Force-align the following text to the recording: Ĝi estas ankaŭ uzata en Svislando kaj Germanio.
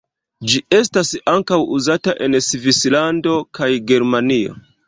Ĝi 0.53 0.61
estas 0.77 1.11
ankaŭ 1.33 1.59
uzata 1.77 2.17
en 2.29 2.39
Svislando 2.47 3.39
kaj 3.59 3.71
Germanio. 3.93 4.61